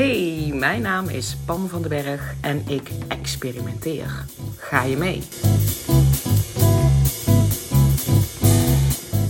[0.00, 4.24] Hey, mijn naam is Pam van den Berg en ik experimenteer.
[4.56, 5.22] Ga je mee?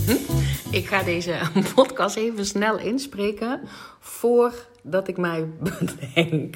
[0.05, 0.75] Hm?
[0.75, 1.39] Ik ga deze
[1.75, 3.61] podcast even snel inspreken
[3.99, 5.47] voordat ik mij
[5.79, 6.55] bedenk.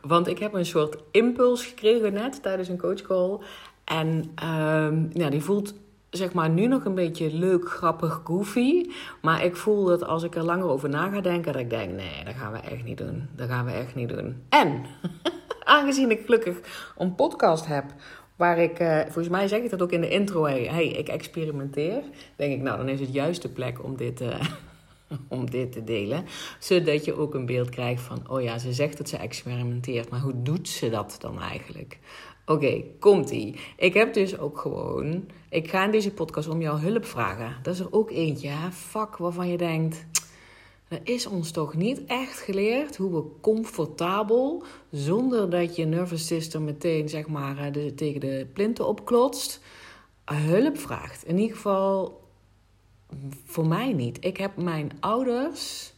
[0.00, 3.38] Want ik heb een soort impuls gekregen net tijdens een coachcall.
[3.84, 5.74] En um, die voelt
[6.10, 8.90] zeg maar nu nog een beetje leuk, grappig, goofy.
[9.22, 11.92] Maar ik voel dat als ik er langer over na ga denken, dat ik denk:
[11.92, 13.28] nee, dat gaan we echt niet doen.
[13.36, 14.42] Dat gaan we echt niet doen.
[14.48, 14.84] En
[15.64, 16.60] aangezien ik gelukkig
[16.98, 17.84] een podcast heb.
[18.36, 21.08] Waar ik, uh, volgens mij zeg ik dat ook in de intro, hey, hey, ik
[21.08, 22.02] experimenteer.
[22.36, 24.40] Denk ik, nou, dan is het juist de plek om dit, uh,
[25.28, 26.24] om dit te delen.
[26.58, 30.20] Zodat je ook een beeld krijgt van, oh ja, ze zegt dat ze experimenteert, maar
[30.20, 31.98] hoe doet ze dat dan eigenlijk?
[32.46, 33.60] Oké, komt-ie.
[33.76, 35.28] Ik heb dus ook gewoon...
[35.50, 37.56] Ik ga in deze podcast om jouw hulp vragen.
[37.62, 38.70] Dat is er ook eentje, hè?
[38.72, 40.06] Fuck, waarvan je denkt...
[40.88, 46.64] Er is ons toch niet echt geleerd hoe we comfortabel, zonder dat je nervous system
[46.64, 49.60] meteen zeg maar, eh, tegen de plinten opklotst,
[50.24, 51.24] hulp vraagt.
[51.24, 52.20] In ieder geval
[53.44, 54.24] voor mij niet.
[54.24, 55.92] Ik heb mijn ouders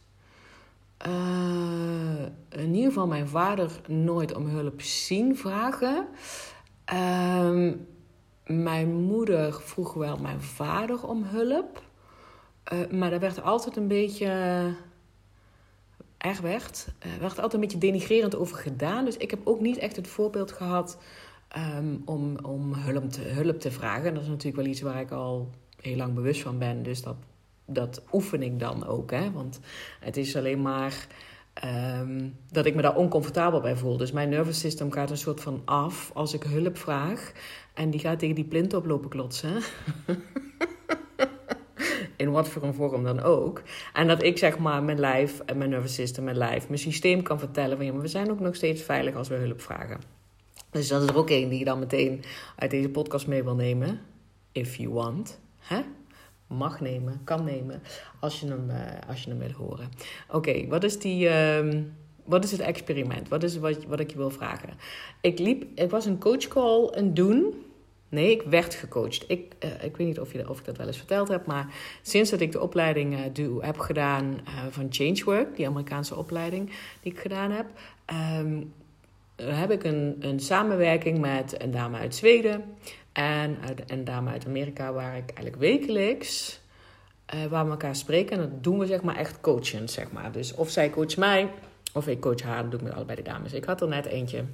[1.07, 6.07] uh, in ieder geval mijn vader nooit om hulp zien vragen.
[6.93, 7.73] Uh,
[8.45, 11.83] mijn moeder vroeg wel mijn vader om hulp.
[12.73, 14.27] Uh, maar daar werd altijd een beetje.
[16.17, 16.87] Erg werd.
[16.99, 19.05] Er werd altijd een beetje denigrerend over gedaan.
[19.05, 20.97] Dus ik heb ook niet echt het voorbeeld gehad
[21.77, 24.13] um, om, om hulp, te, hulp te vragen.
[24.13, 25.49] Dat is natuurlijk wel iets waar ik al
[25.81, 26.83] heel lang bewust van ben.
[26.83, 27.15] Dus dat
[27.69, 29.11] dat oefen ik dan ook.
[29.11, 29.31] Hè?
[29.31, 29.59] Want
[29.99, 31.07] het is alleen maar
[32.03, 33.97] um, dat ik me daar oncomfortabel bij voel.
[33.97, 37.31] Dus mijn nervous system gaat een soort van af als ik hulp vraag.
[37.73, 39.53] En die gaat tegen die plint oplopen klotsen.
[42.15, 43.61] In wat voor een vorm dan ook.
[43.93, 47.21] En dat ik zeg maar mijn lijf en mijn nervous system, mijn lijf, mijn systeem
[47.21, 49.99] kan vertellen van ja, maar we zijn ook nog steeds veilig als we hulp vragen.
[50.71, 52.23] Dus dat is er ook één die je dan meteen
[52.55, 54.01] uit deze podcast mee wil nemen.
[54.51, 55.39] If you want.
[55.57, 55.81] Hè?
[56.49, 57.81] Mag nemen, kan nemen,
[58.19, 58.75] als je hem, uh,
[59.07, 59.89] als je hem wil horen.
[60.29, 61.29] Oké, wat is die...
[61.29, 61.81] Uh,
[62.23, 63.29] wat is het experiment?
[63.29, 64.69] Wat is wat, wat ik je wil vragen?
[65.21, 67.65] Ik liep, ik was een coachcall aan doen.
[68.09, 69.23] Nee, ik werd gecoacht.
[69.27, 71.73] Ik, uh, ik weet niet of, je, of ik dat wel eens verteld heb, maar
[72.01, 74.39] sinds dat ik de opleiding uh, heb gedaan
[74.69, 76.69] van Changework, die Amerikaanse opleiding
[77.01, 77.65] die ik gedaan heb,
[78.39, 78.73] um,
[79.41, 82.63] heb ik een, een samenwerking met een dame uit Zweden
[83.11, 86.59] en uit, een dame uit Amerika, waar ik eigenlijk wekelijks
[87.35, 88.37] uh, waar we elkaar spreken.
[88.37, 90.31] En dat doen we zeg maar echt coachend, zeg maar.
[90.31, 91.51] Dus of zij coacht mij,
[91.93, 92.61] of ik coach haar.
[92.61, 93.53] Dat doe ik met allebei de dames.
[93.53, 94.45] Ik had er net eentje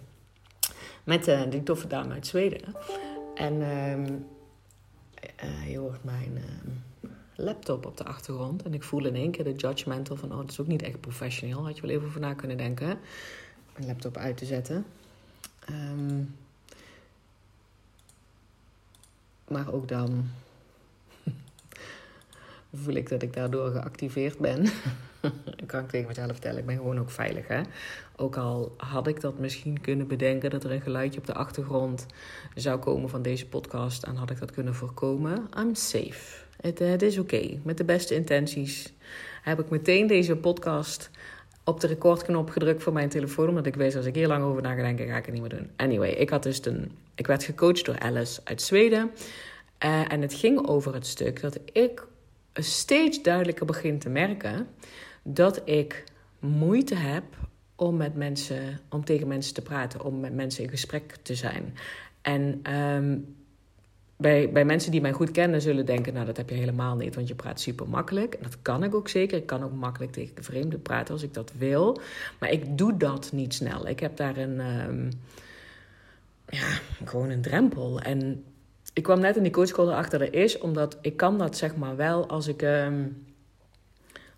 [1.03, 2.62] met uh, die toffe dame uit Zweden.
[3.35, 4.06] En uh,
[5.72, 6.69] je hoort mijn ehm,
[7.35, 8.63] laptop op de achtergrond.
[8.63, 10.31] En ik voel in één keer de judgmental van...
[10.31, 11.66] oh, dat is ook niet echt professioneel.
[11.66, 13.00] Had je wel even over na kunnen denken.
[13.75, 14.85] Mijn laptop uit te zetten.
[15.69, 16.35] Um,
[19.47, 20.29] maar ook dan
[22.83, 24.63] voel ik dat ik daardoor geactiveerd ben.
[25.55, 27.47] dan kan ik tegen mezelf vertellen, ik ben gewoon ook veilig.
[27.47, 27.61] Hè?
[28.15, 32.05] Ook al had ik dat misschien kunnen bedenken dat er een geluidje op de achtergrond
[32.53, 34.03] zou komen van deze podcast.
[34.03, 35.49] En had ik dat kunnen voorkomen.
[35.57, 36.43] I'm safe.
[36.61, 37.59] Het, het is oké.
[37.63, 38.93] Met de beste intenties
[39.41, 41.09] heb ik meteen deze podcast
[41.65, 43.49] op de recordknop gedrukt voor mijn telefoon.
[43.49, 45.49] Omdat ik weet, als ik hier lang over na ga ga ik het niet meer
[45.49, 45.69] doen.
[45.75, 49.11] Anyway, ik, had dus een, ik werd gecoacht door Alice uit Zweden.
[49.85, 52.07] Uh, en het ging over het stuk dat ik
[52.53, 54.67] steeds duidelijker begin te merken
[55.23, 56.03] dat ik
[56.39, 57.23] moeite heb
[57.75, 61.73] om met mensen, om tegen mensen te praten, om met mensen in gesprek te zijn.
[62.21, 63.35] En um,
[64.17, 67.15] bij, bij mensen die mij goed kennen zullen denken, nou dat heb je helemaal niet,
[67.15, 68.33] want je praat super makkelijk.
[68.33, 69.37] En dat kan ik ook zeker.
[69.37, 71.99] Ik kan ook makkelijk tegen vreemden praten als ik dat wil.
[72.39, 73.87] Maar ik doe dat niet snel.
[73.87, 75.09] Ik heb daar een, um,
[76.49, 77.99] ja, gewoon een drempel.
[77.99, 78.43] En
[78.93, 81.95] ik kwam net in die coachcall erachter dat is, omdat ik kan dat zeg maar
[81.95, 83.25] wel als ik, um,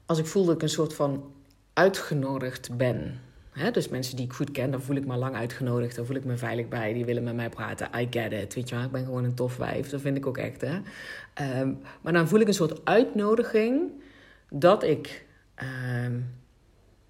[0.05, 1.31] als ik voel dat ik een soort van
[1.73, 3.21] uitgenodigd ben.
[3.71, 5.95] Dus mensen die ik goed ken, daar voel ik me lang uitgenodigd.
[5.95, 6.93] Daar voel ik me veilig bij.
[6.93, 7.89] Die willen met mij praten.
[7.95, 8.53] I get it.
[8.53, 9.89] Weet je ik ben gewoon een tof wijf.
[9.89, 10.61] Dat vind ik ook echt.
[10.61, 10.75] Hè?
[11.59, 13.91] Um, maar dan voel ik een soort uitnodiging
[14.49, 15.25] dat ik
[16.05, 16.33] um,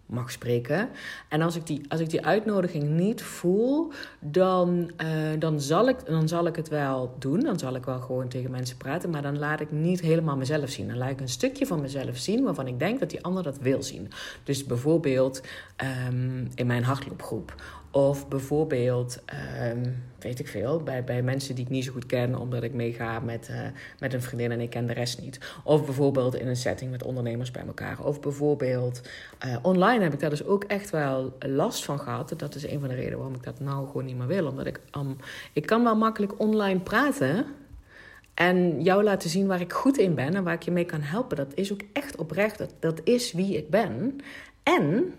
[0.08, 0.90] mag spreken.
[1.30, 6.06] En als ik die, als ik die uitnodiging niet voel, dan, uh, dan, zal ik,
[6.06, 7.40] dan zal ik het wel doen.
[7.40, 9.10] Dan zal ik wel gewoon tegen mensen praten.
[9.10, 10.88] Maar dan laat ik niet helemaal mezelf zien.
[10.88, 13.60] Dan laat ik een stukje van mezelf zien waarvan ik denk dat die ander dat
[13.60, 14.12] wil zien.
[14.44, 15.42] Dus bijvoorbeeld
[16.10, 17.56] um, in mijn hardloopgroep.
[17.98, 19.86] Of bijvoorbeeld, ehm,
[20.20, 23.20] weet ik veel, bij, bij mensen die ik niet zo goed ken, omdat ik meega
[23.20, 23.60] met, uh,
[24.00, 25.40] met een vriendin en ik ken de rest niet.
[25.64, 28.04] Of bijvoorbeeld in een setting met ondernemers bij elkaar.
[28.04, 29.02] Of bijvoorbeeld
[29.46, 32.34] uh, online heb ik daar dus ook echt wel last van gehad.
[32.38, 34.48] Dat is een van de redenen waarom ik dat nou gewoon niet meer wil.
[34.48, 34.80] Omdat ik,
[35.54, 37.46] ik kan wel makkelijk online praten.
[38.34, 41.02] En jou laten zien waar ik goed in ben en waar ik je mee kan
[41.02, 41.38] helpen.
[41.38, 42.58] Dat is ook echt oprecht.
[42.58, 44.20] Dat, dat is wie ik ben.
[44.64, 45.14] En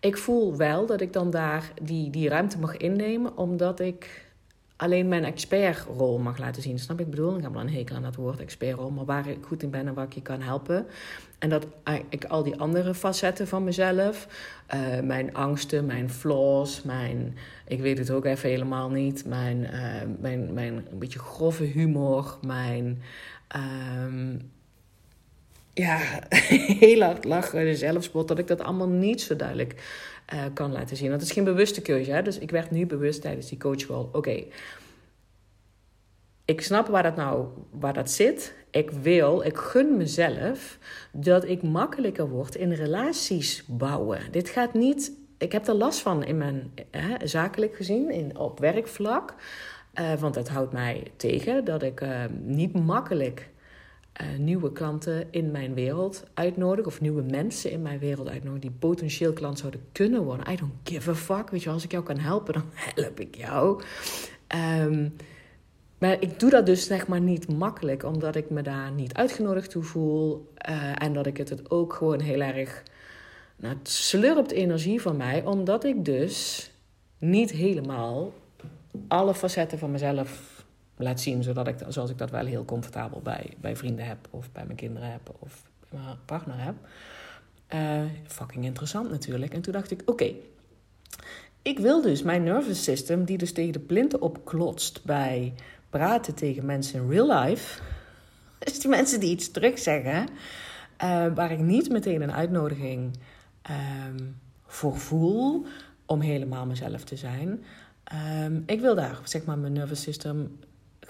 [0.00, 4.26] ik voel wel dat ik dan daar die, die ruimte mag innemen, omdat ik
[4.76, 6.78] alleen mijn expertrol mag laten zien.
[6.78, 7.36] Snap ik bedoel?
[7.36, 9.86] Ik heb wel een hekel aan dat woord expertrol, maar waar ik goed in ben
[9.86, 10.86] en waar ik je kan helpen.
[11.38, 11.66] En dat
[12.08, 14.28] ik al die andere facetten van mezelf,
[14.74, 17.36] uh, mijn angsten, mijn flaws, mijn,
[17.66, 22.38] ik weet het ook even helemaal niet, mijn, uh, mijn, mijn een beetje grove humor,
[22.42, 23.02] mijn.
[24.06, 24.50] Um,
[25.78, 25.98] ja,
[26.84, 29.74] heel hard lachen, zelfspot, dat ik dat allemaal niet zo duidelijk
[30.34, 31.10] uh, kan laten zien.
[31.10, 32.10] Dat is geen bewuste keuze.
[32.10, 32.22] Hè?
[32.22, 34.06] Dus ik werd nu bewust tijdens die coachcall.
[34.12, 34.44] Oké,
[36.44, 38.54] ik snap waar dat nou waar dat zit.
[38.70, 40.78] Ik wil, ik gun mezelf
[41.12, 44.20] dat ik makkelijker word in relaties bouwen.
[44.30, 45.12] Dit gaat niet.
[45.38, 49.34] Ik heb er last van in mijn hè, zakelijk gezien, in, op werkvlak.
[49.94, 53.48] Uh, want dat houdt mij tegen dat ik uh, niet makkelijk
[54.20, 56.86] uh, nieuwe klanten in mijn wereld uitnodig.
[56.86, 60.52] Of nieuwe mensen in mijn wereld uitnodig die potentieel klant zouden kunnen worden.
[60.52, 61.50] I don't give a fuck.
[61.50, 63.82] Weet je, als ik jou kan helpen, dan help ik jou.
[64.82, 65.14] Um,
[65.98, 69.70] maar ik doe dat dus zeg maar niet makkelijk, omdat ik me daar niet uitgenodigd
[69.70, 70.52] toe voel.
[70.68, 72.82] Uh, en dat ik het, ook gewoon heel erg.
[73.56, 76.70] Nou, slurpt energie van mij, omdat ik dus
[77.18, 78.32] niet helemaal
[79.08, 80.57] alle facetten van mezelf
[80.98, 84.52] laat zien, zodat ik, zoals ik dat wel heel comfortabel bij, bij vrienden heb, of
[84.52, 86.74] bij mijn kinderen heb, of bij mijn partner heb.
[87.74, 89.54] Uh, fucking interessant natuurlijk.
[89.54, 90.32] En toen dacht ik: oké,
[91.62, 95.54] ik wil dus mijn nervous system, die dus tegen de plinten opklotst bij
[95.90, 97.80] praten tegen mensen in real life.
[98.58, 100.28] Dus die mensen die iets terugzeggen,
[101.04, 103.18] uh, waar ik niet meteen een uitnodiging
[104.10, 104.36] um,
[104.66, 105.66] voor voel
[106.06, 107.64] om helemaal mezelf te zijn.
[108.44, 110.58] Um, ik wil daar zeg maar mijn nervous system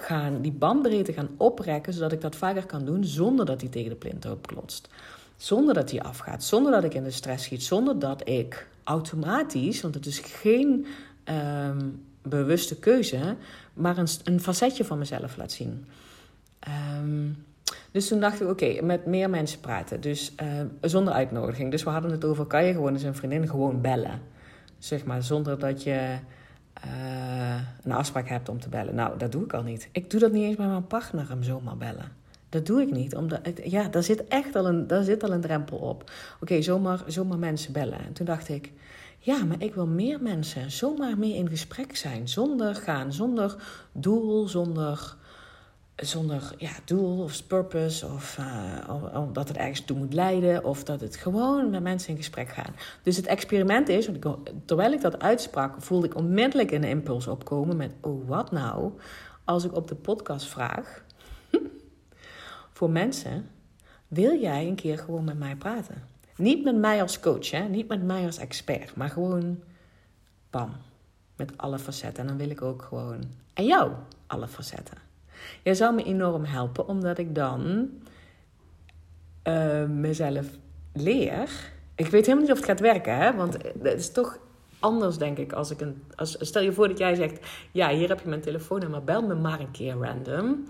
[0.01, 3.91] gaan, die bandbreedte gaan oprekken, zodat ik dat vaker kan doen zonder dat die tegen
[3.91, 4.89] de plint opklotst.
[5.37, 9.81] Zonder dat die afgaat, zonder dat ik in de stress schiet, zonder dat ik automatisch,
[9.81, 10.87] want het is geen
[11.69, 13.37] um, bewuste keuze,
[13.75, 15.85] maar een, een facetje van mezelf laat zien.
[17.01, 17.47] Um,
[17.91, 20.01] dus toen dacht ik, oké, met meer mensen praten.
[20.01, 20.49] Dus uh,
[20.81, 21.71] zonder uitnodiging.
[21.71, 24.21] Dus we hadden het over, kan je gewoon eens een vriendin gewoon bellen?
[24.79, 26.19] Zeg maar, zonder dat je
[26.85, 28.95] uh, een afspraak hebt om te bellen.
[28.95, 29.89] Nou, dat doe ik al niet.
[29.93, 32.13] Ik doe dat niet eens met mijn partner, hem zomaar bellen.
[32.49, 33.15] Dat doe ik niet.
[33.15, 36.11] Omdat, ja, daar zit echt al een, daar zit al een drempel op.
[36.41, 37.99] Oké, zomaar, zomaar mensen bellen.
[37.99, 38.73] En toen dacht ik,
[39.19, 42.29] ja, maar ik wil meer mensen zomaar mee in gesprek zijn.
[42.29, 43.57] Zonder gaan, zonder
[43.93, 45.17] doel, zonder,
[45.99, 48.07] zonder ja, doel of purpose.
[48.07, 50.65] Of uh, dat het ergens toe moet leiden.
[50.65, 52.75] Of dat het gewoon met mensen in gesprek gaan.
[53.03, 54.25] Dus het experiment is, ik,
[54.65, 58.93] terwijl ik dat uitsprak, voelde ik onmiddellijk een impuls opkomen met: oh, wat nou
[59.45, 61.05] als ik op de podcast vraag
[62.77, 63.51] voor mensen:
[64.09, 66.03] wil jij een keer gewoon met mij praten?
[66.37, 67.69] Niet met mij als coach, hè?
[67.69, 69.63] niet met mij als expert, maar gewoon
[70.51, 70.73] bam,
[71.37, 72.23] met alle facetten.
[72.23, 73.23] En dan wil ik ook gewoon,
[73.53, 73.93] en jou,
[74.27, 75.08] alle facetten.
[75.63, 77.91] Jij zou me enorm helpen, omdat ik dan
[79.45, 80.47] uh, mezelf
[80.93, 81.49] leer.
[81.95, 83.35] Ik weet helemaal niet of het gaat werken, hè?
[83.35, 83.53] want
[83.83, 84.39] het is toch
[84.79, 85.53] anders, denk ik.
[85.53, 88.41] Als ik een, als, stel je voor dat jij zegt: Ja, hier heb je mijn
[88.41, 90.67] telefoonnummer, bel me maar een keer random.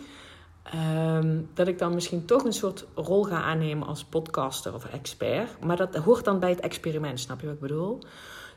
[0.74, 5.64] Um, dat ik dan misschien toch een soort rol ga aannemen als podcaster of expert.
[5.64, 7.98] Maar dat hoort dan bij het experiment, snap je wat ik bedoel?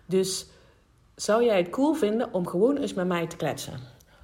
[0.06, 0.48] Dus
[1.16, 3.80] zou jij het cool vinden om gewoon eens met mij te kletsen?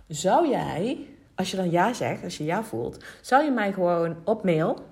[0.08, 4.16] Zou jij, als je dan ja zegt, als je ja voelt, zou je mij gewoon
[4.24, 4.86] op mail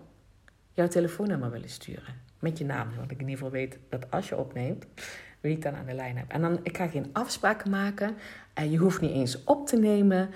[0.73, 2.23] jouw telefoonnummer willen sturen?
[2.39, 4.85] Met je naam, zodat ik in ieder geval weet dat als je opneemt,
[5.41, 6.31] wie ik dan aan de lijn heb.
[6.31, 8.15] En dan, ik ga geen afspraken maken.
[8.53, 10.29] En je hoeft niet eens op te nemen.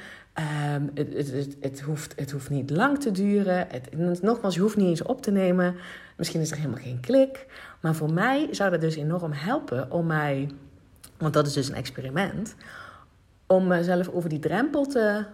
[0.94, 3.68] Het, het, het, het, hoeft, het hoeft niet lang te duren.
[3.70, 5.76] Het, nogmaals, je hoeft niet eens op te nemen.
[6.18, 7.46] Misschien is er helemaal geen klik.
[7.82, 10.50] Maar voor mij zou dat dus enorm helpen om mij,
[11.18, 12.56] want dat is dus een experiment,
[13.48, 15.26] om mezelf over die drempel te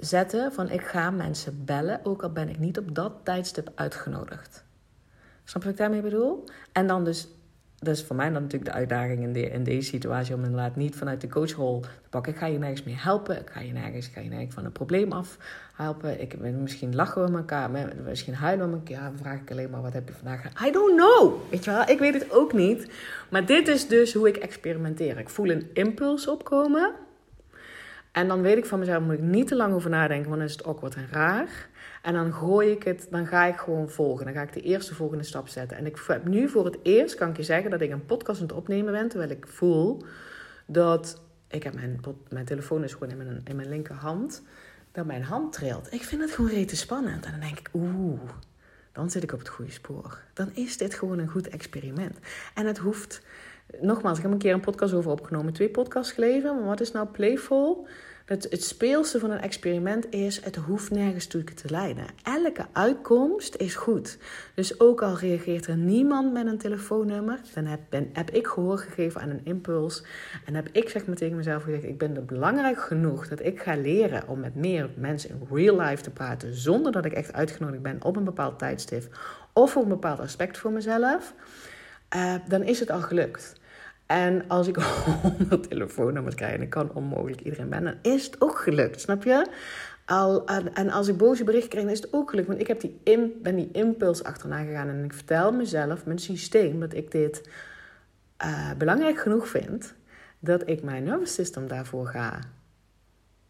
[0.00, 4.64] zetten van ik ga mensen bellen, ook al ben ik niet op dat tijdstip uitgenodigd.
[5.44, 6.44] Snap je wat ik daarmee bedoel?
[6.72, 7.28] En dan dus
[7.78, 10.76] dat is voor mij dan natuurlijk de uitdaging in, de, in deze situatie om inderdaad
[10.76, 12.32] niet vanuit de coachrol te pakken.
[12.32, 13.40] Ik ga je nergens mee helpen.
[13.40, 15.38] Ik ga je nergens, ik ga je nergens van een probleem af
[15.74, 16.20] helpen.
[16.20, 17.70] Ik, misschien lachen we met elkaar,
[18.04, 19.12] misschien huilen we elkaar.
[19.16, 21.34] Vraag ik alleen maar, wat heb je vandaag I don't know.
[21.50, 22.90] Weet je wel, ik weet het ook niet.
[23.28, 25.18] Maar dit is dus hoe ik experimenteer.
[25.18, 26.92] Ik voel een impuls opkomen.
[28.16, 30.48] En dan weet ik van mezelf, moet ik niet te lang over nadenken, want dan
[30.48, 31.68] is het awkward en raar.
[32.02, 34.24] En dan gooi ik het, dan ga ik gewoon volgen.
[34.24, 35.76] Dan ga ik de eerste volgende stap zetten.
[35.76, 38.40] En ik heb nu voor het eerst, kan ik je zeggen, dat ik een podcast
[38.40, 39.08] aan het opnemen ben.
[39.08, 40.02] Terwijl ik voel
[40.66, 44.42] dat, ik heb mijn, mijn telefoon is gewoon in mijn, in mijn linkerhand.
[44.92, 45.92] Dat mijn hand trilt.
[45.92, 47.24] Ik vind het gewoon rete spannend.
[47.24, 48.20] En dan denk ik, oeh,
[48.92, 50.18] dan zit ik op het goede spoor.
[50.32, 52.18] Dan is dit gewoon een goed experiment.
[52.54, 53.22] En het hoeft,
[53.80, 55.52] nogmaals, ik heb een keer een podcast over opgenomen.
[55.52, 56.54] Twee podcasts geleden.
[56.54, 57.86] Maar wat is nou playful?
[58.26, 62.04] Het, het speelse van een experiment is, het hoeft nergens toe te leiden.
[62.22, 64.18] Elke uitkomst is goed.
[64.54, 67.80] Dus ook al reageert er niemand met een telefoonnummer, dan heb,
[68.12, 70.04] heb ik gehoor gegeven aan een impuls.
[70.44, 73.60] En heb ik zeg maar tegen mezelf gezegd, ik ben er belangrijk genoeg dat ik
[73.60, 77.32] ga leren om met meer mensen in real life te praten, zonder dat ik echt
[77.32, 79.18] uitgenodigd ben op een bepaald tijdstip
[79.52, 81.34] of op een bepaald aspect voor mezelf.
[82.14, 83.60] Uh, dan is het al gelukt.
[84.06, 84.76] En als ik
[85.22, 89.24] honderd telefoonnummers krijg en ik kan onmogelijk iedereen ben, dan is het ook gelukt, snap
[89.24, 89.46] je?
[90.04, 92.48] Al, en als ik boze berichten krijg, dan is het ook gelukt.
[92.48, 93.00] Want ik heb die
[93.42, 97.48] ben die impuls achterna gegaan en ik vertel mezelf, mijn systeem, dat ik dit
[98.44, 99.94] uh, belangrijk genoeg vind,
[100.38, 102.38] dat ik mijn nervous system daarvoor ga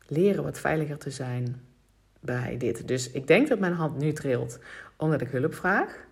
[0.07, 1.61] leren wat veiliger te zijn
[2.21, 2.89] bij dit.
[2.89, 4.59] Dus ik denk dat mijn hand nu trilt
[4.97, 6.06] omdat ik hulp vraag.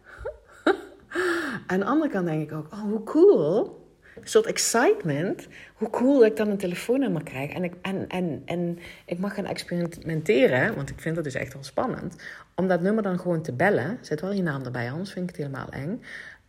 [1.66, 3.82] Aan de andere kant denk ik ook, oh hoe cool
[4.14, 5.46] een soort excitement.
[5.74, 7.50] Hoe cool dat ik dan een telefoonnummer krijg.
[7.50, 11.52] En ik, en, en, en ik mag gaan experimenteren, want ik vind dat dus echt
[11.52, 12.16] wel spannend.
[12.54, 13.98] Om dat nummer dan gewoon te bellen.
[14.00, 16.02] Zet wel je naam erbij, anders vind ik het helemaal eng.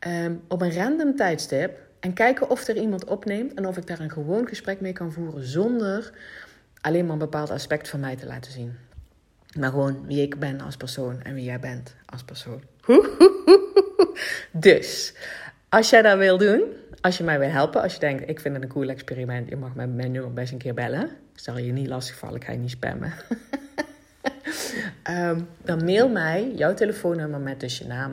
[0.08, 1.78] Um, op een random tijdstip.
[2.00, 3.54] En kijken of er iemand opneemt.
[3.54, 5.44] En of ik daar een gewoon gesprek mee kan voeren.
[5.44, 6.14] Zonder
[6.82, 8.76] alleen maar een bepaald aspect van mij te laten zien.
[9.60, 12.62] Maar gewoon wie ik ben als persoon en wie jij bent als persoon.
[14.52, 15.14] Dus,
[15.70, 16.62] als jij dat wil doen,
[17.02, 19.56] als je mij wil helpen, als je denkt, ik vind het een cool experiment, je
[19.56, 21.10] mag mijn nummer best een keer bellen.
[21.34, 23.14] Zal je niet lastigvallen, ik ga je niet spammen.
[25.04, 28.12] Ehm, dan mail mij jouw telefoonnummer met dus je naam.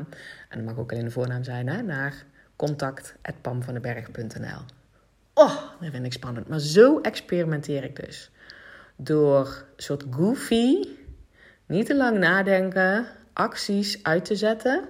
[0.49, 2.25] En dat mag ook alleen de voornaam zijn, hè, naar
[2.57, 4.61] contact.pamvandeberg.nl
[5.35, 6.49] Oh, dat vind ik spannend.
[6.49, 8.31] Maar zo experimenteer ik dus.
[8.97, 10.89] Door een soort goofy,
[11.67, 14.89] niet te lang nadenken, acties uit te zetten.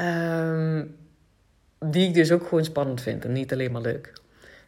[0.00, 0.96] Um,
[1.78, 4.12] die ik dus ook gewoon spannend vind en niet alleen maar leuk.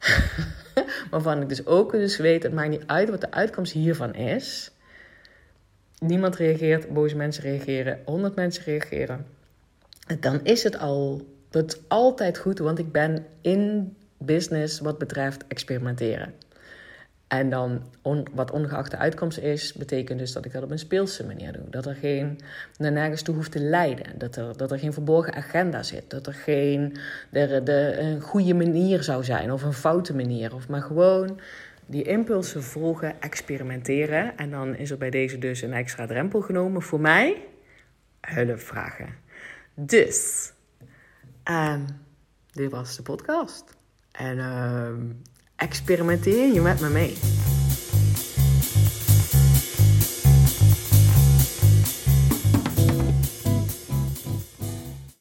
[1.11, 4.71] Waarvan ik dus ook dus weet, het maakt niet uit wat de uitkomst hiervan is.
[5.99, 9.27] Niemand reageert, boze mensen reageren, honderd mensen reageren.
[10.21, 16.35] Dan is het al, het altijd goed, want ik ben in business wat betreft experimenteren.
[17.33, 17.83] En dan,
[18.33, 21.71] wat ongeacht de uitkomst is, betekent dus dat ik dat op een speelse manier doe.
[21.71, 22.41] Dat er geen
[22.79, 24.19] naar nergens toe hoeft te leiden.
[24.19, 26.11] Dat er, dat er geen verborgen agenda zit.
[26.11, 26.97] Dat er geen
[27.31, 30.55] de, de, een goede manier zou zijn of een foute manier.
[30.55, 31.41] Of maar gewoon
[31.87, 34.37] die impulsen volgen, experimenteren.
[34.37, 37.45] En dan is er bij deze dus een extra drempel genomen voor mij.
[38.21, 39.15] Hulp vragen.
[39.75, 40.53] Dus,
[41.51, 41.87] um,
[42.51, 43.77] dit was de podcast.
[44.11, 44.89] En uh,
[45.63, 47.17] experimenteer je met me mee.